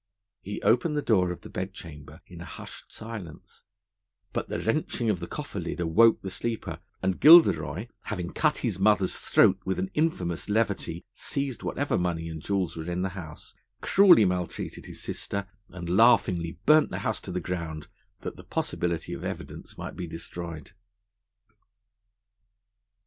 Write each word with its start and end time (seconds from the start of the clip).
He 0.41 0.59
opened 0.63 0.97
the 0.97 1.03
door 1.03 1.29
of 1.31 1.41
the 1.41 1.49
bed 1.51 1.75
chamber 1.75 2.21
in 2.25 2.41
a 2.41 2.45
hushed 2.45 2.91
silence; 2.91 3.61
but 4.33 4.49
the 4.49 4.57
wrenching 4.57 5.11
of 5.11 5.19
the 5.19 5.27
cofferlid 5.27 5.79
awoke 5.79 6.23
the 6.23 6.31
sleeper, 6.31 6.79
and 7.03 7.19
Gilderoy, 7.19 7.85
having 8.05 8.33
cut 8.33 8.57
his 8.65 8.79
mother's 8.79 9.15
throat 9.15 9.59
with 9.63 9.77
an 9.77 9.91
infamous 9.93 10.49
levity, 10.49 11.05
seized 11.13 11.61
whatever 11.61 11.99
money 11.99 12.29
and 12.29 12.41
jewels 12.41 12.75
were 12.75 12.89
in 12.89 13.03
the 13.03 13.09
house, 13.09 13.53
cruelly 13.81 14.25
maltreated 14.25 14.87
his 14.87 15.03
sister, 15.03 15.47
and 15.69 15.87
laughingly 15.87 16.57
burnt 16.65 16.89
the 16.89 16.97
house 17.05 17.21
to 17.21 17.31
the 17.31 17.39
ground, 17.39 17.87
that 18.21 18.37
the 18.37 18.43
possibility 18.43 19.13
of 19.13 19.23
evidence 19.23 19.77
might 19.77 19.95
be 19.95 20.07
destroyed. 20.07 20.71